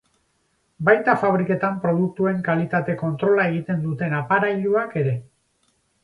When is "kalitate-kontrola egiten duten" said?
2.47-4.15